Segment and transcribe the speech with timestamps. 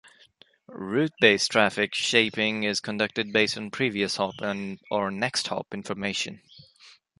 [0.65, 4.33] Route-based traffic shaping is conducted based on previous-hop
[4.89, 6.41] or next-hop information.